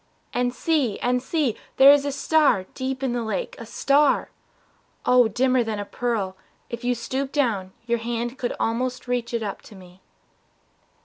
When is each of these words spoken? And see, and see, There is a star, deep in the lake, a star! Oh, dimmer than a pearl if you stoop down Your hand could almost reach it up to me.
And 0.33 0.51
see, 0.51 0.97
and 0.99 1.21
see, 1.21 1.55
There 1.77 1.91
is 1.91 2.05
a 2.05 2.11
star, 2.11 2.65
deep 2.73 3.03
in 3.03 3.13
the 3.13 3.21
lake, 3.21 3.55
a 3.59 3.67
star! 3.67 4.31
Oh, 5.05 5.27
dimmer 5.27 5.63
than 5.63 5.77
a 5.77 5.85
pearl 5.85 6.35
if 6.71 6.83
you 6.83 6.95
stoop 6.95 7.31
down 7.31 7.71
Your 7.85 7.99
hand 7.99 8.39
could 8.39 8.55
almost 8.59 9.07
reach 9.07 9.31
it 9.31 9.43
up 9.43 9.61
to 9.61 9.75
me. 9.75 10.01